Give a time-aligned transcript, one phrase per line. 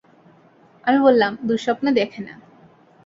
[0.83, 2.33] আমি বললাম, দুঃস্বপ্ন দেখে না।